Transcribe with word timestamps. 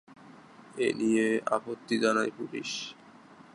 এ 0.77 0.87
নিয়ে 0.99 1.25
আপত্তি 1.55 1.95
জানায় 1.99 2.31
পুলিশ। 2.37 2.69